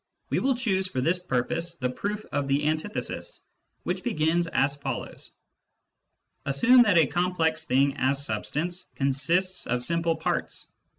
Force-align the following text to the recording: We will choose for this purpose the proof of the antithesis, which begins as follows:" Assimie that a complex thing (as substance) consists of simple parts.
We 0.31 0.39
will 0.39 0.55
choose 0.55 0.87
for 0.87 0.99
this 0.99 1.19
purpose 1.19 1.75
the 1.75 1.91
proof 1.91 2.25
of 2.31 2.47
the 2.47 2.65
antithesis, 2.65 3.39
which 3.83 4.01
begins 4.03 4.47
as 4.47 4.73
follows:" 4.73 5.29
Assimie 6.47 6.85
that 6.85 6.97
a 6.97 7.05
complex 7.05 7.65
thing 7.67 7.95
(as 7.97 8.25
substance) 8.25 8.87
consists 8.95 9.67
of 9.67 9.83
simple 9.83 10.15
parts. 10.15 10.65